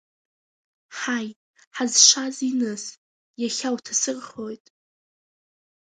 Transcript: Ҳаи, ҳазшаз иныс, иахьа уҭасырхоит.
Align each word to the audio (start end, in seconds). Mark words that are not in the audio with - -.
Ҳаи, 0.97 1.27
ҳазшаз 1.75 2.35
иныс, 2.49 2.83
иахьа 3.41 3.69
уҭасырхоит. 3.75 4.65